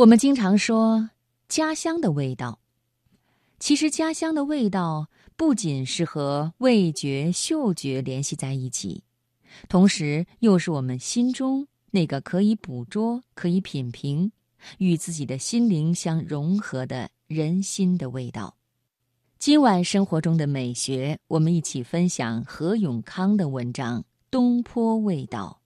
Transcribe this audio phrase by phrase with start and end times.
[0.00, 1.10] 我们经常说
[1.46, 2.58] 家乡的味道，
[3.58, 9.04] 其实家乡的味道不仅是和味觉、嗅觉联系在一起，
[9.68, 14.32] 同时又是我们心中那个可以捕捉、可以品评、
[14.78, 18.56] 与自己的心灵相融合的人心的味道。
[19.38, 25.58] 今晚生活中的美学，我们一起分享何永康的文章《东坡味道》。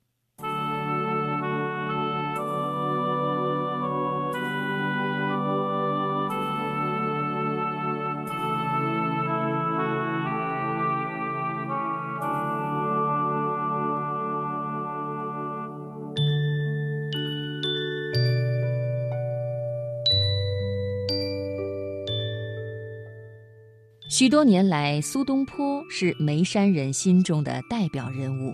[24.11, 28.53] 许多年来，苏东坡是眉山人心中的代表人物，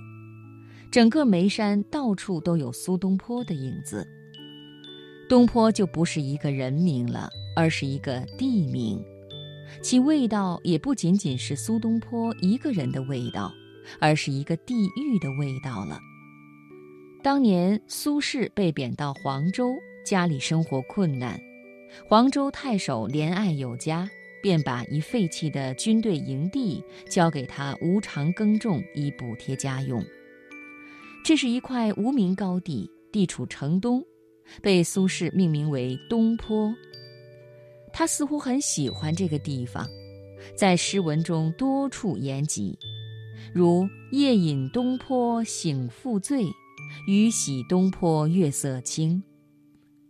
[0.92, 4.06] 整个眉山到处都有苏东坡的影子。
[5.28, 9.02] 东坡就不是一个人名了，而是一个地名，
[9.82, 13.52] 其味道也不仅仅是苏东坡一个人的味道，
[13.98, 15.98] 而是一个地域的味道了。
[17.24, 19.74] 当年苏轼被贬到黄州，
[20.06, 21.38] 家里生活困难，
[22.08, 24.08] 黄州太守怜爱有加。
[24.42, 30.04] 便把一废弃的军队营地交给他无偿耕种，以补贴家用。
[31.24, 34.02] 这是一块无名高地，地处城东，
[34.62, 36.74] 被苏轼命名为东坡。
[37.92, 39.86] 他似乎很喜欢这个地方，
[40.56, 42.78] 在诗文中多处言及，
[43.52, 46.46] 如“夜饮东坡醒复醉，
[47.06, 49.22] 雨洗东坡月色清”。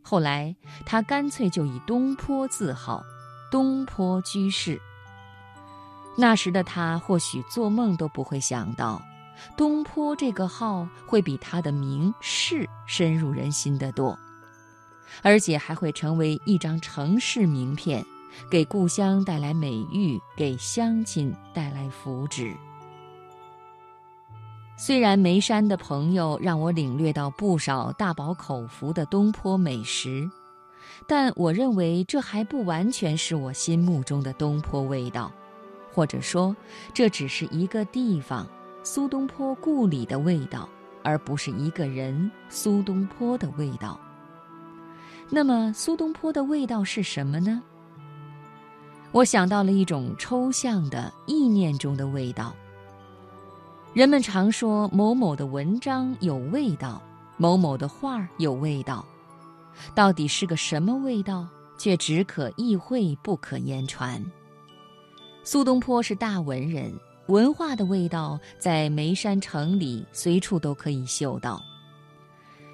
[0.03, 0.55] 后来
[0.87, 3.03] 他干脆就以东坡自号。
[3.51, 4.81] 东坡居士。
[6.17, 9.01] 那时的他或许做梦都不会想到，
[9.57, 14.19] 东坡这个号会比他的名士深入人心得多，
[15.23, 18.05] 而且还会成为一张城市名片，
[18.51, 22.55] 给故乡带来美誉，给乡亲带来福祉。
[24.77, 30.29] 虽然眉山的朋友让我领略到不少大饱口福的东坡美食。
[31.07, 35.33] 但我认为这还不完全是我心目中的东坡味道，
[35.93, 36.55] 或者说，
[36.95, 38.47] 这只是一个地方
[38.83, 40.69] 苏东坡故里的味道，
[41.03, 43.99] 而不是一个人苏东坡的味道。
[45.29, 47.63] 那么，苏东坡的味道是什么呢？
[49.13, 52.55] 我想到了一种抽象的意念中的味道。
[53.93, 57.03] 人们常说某某的文章有味道，
[57.37, 59.05] 某某的画有味道。
[59.95, 61.47] 到底是个什么味道，
[61.79, 64.25] 却只可意会不可言传。
[65.43, 66.93] 苏东坡是大文人，
[67.29, 71.63] 文化的味道在眉山城里随处都可以嗅到。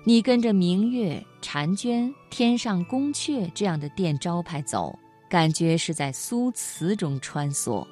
[0.04, 4.96] 你跟着明月、婵娟、天上宫阙这样的店招牌走，
[5.28, 7.86] 感觉是在苏词中穿梭。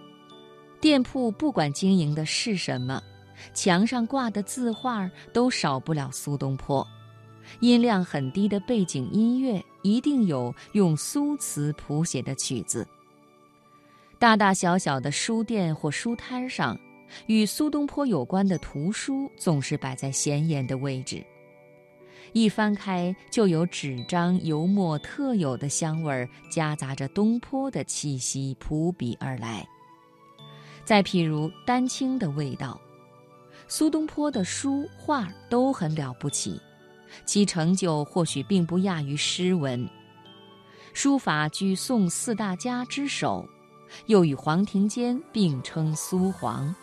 [0.81, 3.03] 店铺不管经营的是什么，
[3.53, 6.86] 墙上挂的字画都少不了苏东坡。
[7.60, 12.87] 音量很低的背景音乐，一定有用苏词谱写的曲子。
[14.19, 16.78] 大大小小的书店或书摊上，
[17.27, 21.25] 与苏东坡有关的图书总是摆在显眼的位置。
[22.33, 29.65] 一翻开，就有纸张油墨特有的香味儿，夹杂着东坡的气息扑鼻而来。
[30.84, 32.81] 再譬如丹青的味道，
[33.69, 36.60] 苏东坡的书画都很了不起。
[37.25, 39.88] 其成就或许并不亚于诗文，
[40.92, 43.48] 书法居宋四大家之首，
[44.06, 46.74] 又与黄庭坚并称苏黄。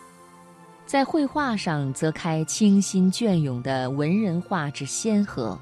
[0.84, 5.58] 在绘画上，则开清新隽永的文人画之先河，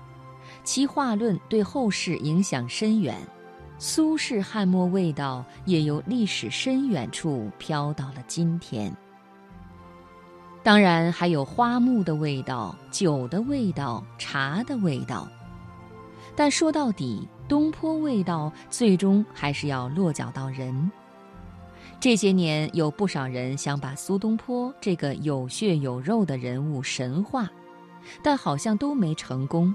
[0.64, 3.16] 其画论对后世影响深远。
[3.78, 8.94] 苏轼汉墨味道也由历史深远处飘到了今天。
[10.62, 15.26] 当然还有花木的味道、酒的味道、茶的味道，
[16.36, 20.90] 但说到底，东坡味道最终还是要落脚到人。
[21.98, 27.50] 这些年有不少人想把苏东坡这个有血有肉的人物神化，
[28.22, 29.74] 但好像都没成功，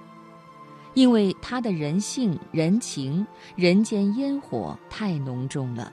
[0.94, 5.92] 因为他的人性、人情、人间烟火太浓重了。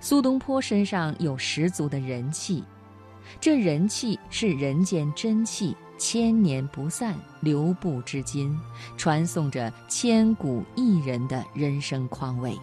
[0.00, 2.64] 苏东坡身上有十足的人气。
[3.40, 8.58] 这人气是人间真气，千年不散，流布至今，
[8.96, 12.58] 传颂着千古一人的人生况味。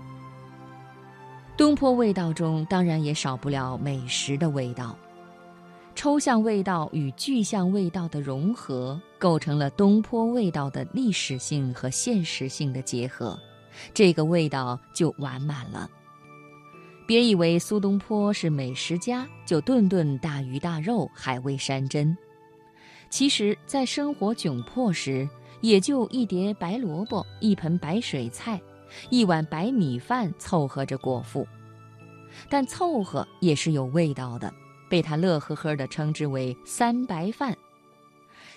[1.58, 4.96] 东坡味道中当然也少不了美食的味道。
[5.96, 13.40] 抽象味道与具象味道的融合，构成了东坡味道的历史性和现实性的结合，
[13.94, 15.90] 这个味道就完满了。
[17.06, 22.18] 别以为苏东坡是美食家，就顿顿大鱼大肉、海味山珍。
[23.10, 25.30] 其实，在生活窘迫时，
[25.62, 28.60] 也就一碟白萝卜、一盆白水菜、
[29.10, 31.48] 一碗白米饭凑合着果腹。
[32.50, 34.52] 但凑合也是有味道的，
[34.90, 37.56] 被他乐呵呵地称之为“三白饭”。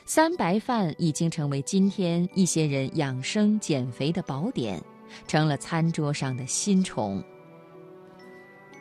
[0.04, 4.82] 三白饭已经成为今天一些人养生减肥的宝典，
[5.26, 7.22] 成了餐桌上的新宠。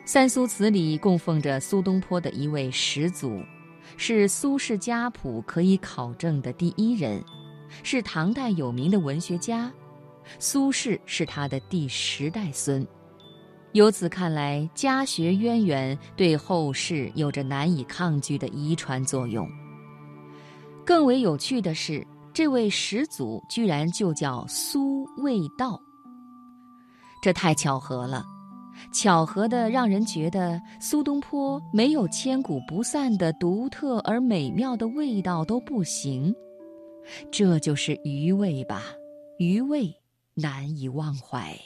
[0.08, 3.42] 三苏祠里供奉着苏东坡的一位始祖，
[3.98, 7.22] 是苏氏家谱可以考证的第一人，
[7.82, 9.70] 是唐代有名的文学家，
[10.38, 12.88] 苏轼是他的第十代孙。
[13.72, 19.46] 由此看来，家学渊源对后世有着难以抗拒的遗传作用。
[20.86, 22.02] 更为有趣的是，
[22.32, 25.78] 这位始祖居然就叫苏味道，
[27.20, 28.24] 这太巧合了。
[28.92, 36.34] 巧合的让人觉得苏东坡没有千古不散的独特而美妙的味道都不行，
[37.30, 38.82] 这就是余味吧？
[39.38, 39.94] 余味
[40.34, 41.56] 难以忘怀。